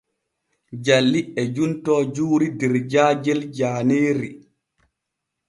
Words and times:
Jalli 0.85 1.21
e 1.41 1.43
juntoo 1.55 1.99
juuri 2.15 2.47
der 2.59 2.73
jaajel 2.91 3.39
jaaneeri. 3.57 4.29